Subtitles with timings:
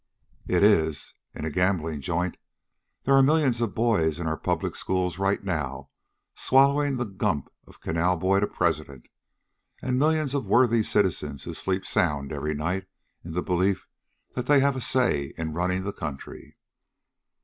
[0.47, 2.37] "It is in a gambling joint.
[3.03, 5.91] There are a million boys in our public schools right now
[6.33, 9.07] swallowing the gump of canal boy to President,
[9.79, 12.87] and millions of worthy citizens who sleep sound every night
[13.23, 13.87] in the belief
[14.33, 16.57] that they have a say in running the country."